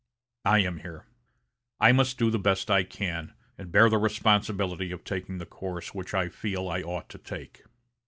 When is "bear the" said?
3.71-3.99